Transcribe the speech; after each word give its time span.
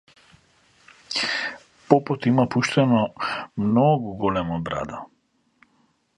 Попот 1.91 2.25
има 2.31 2.47
пуштено 2.57 3.05
многу 3.69 4.17
голема 4.25 4.61
брада. 4.71 5.05